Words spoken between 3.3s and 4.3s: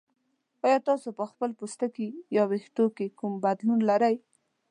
بدلون لرئ؟